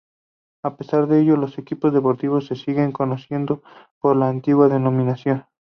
[0.63, 3.61] A pesar de ello, los equipos deportivos se siguen conociendo
[3.99, 5.45] por la antigua denominación.